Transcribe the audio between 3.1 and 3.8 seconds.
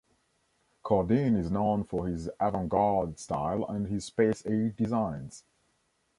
style